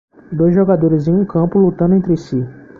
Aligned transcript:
dois 0.31 0.51
jogadores 0.55 1.07
em 1.07 1.13
um 1.13 1.23
campo 1.23 1.59
lutando 1.59 1.93
entre 1.93 2.17
si. 2.17 2.43